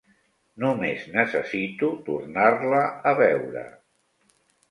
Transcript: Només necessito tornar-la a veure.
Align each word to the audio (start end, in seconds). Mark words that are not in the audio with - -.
Només 0.61 1.03
necessito 1.17 1.91
tornar-la 2.09 2.81
a 3.11 3.13
veure. 3.21 3.67